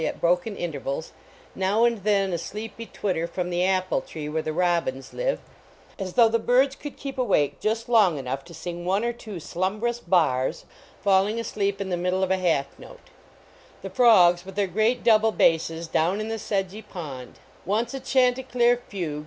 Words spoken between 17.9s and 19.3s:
a chanticleer fugue, th.